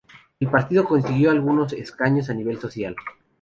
El 0.39 0.49
partido 0.49 0.83
consiguió 0.85 1.29
algunos 1.29 1.73
escaños 1.73 2.31
a 2.31 2.33
nivel 2.33 2.55
local. 2.59 2.95